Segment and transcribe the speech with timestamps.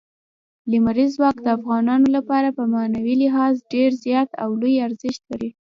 [0.71, 5.49] لمریز ځواک د افغانانو لپاره په معنوي لحاظ ډېر زیات او لوی ارزښت لري.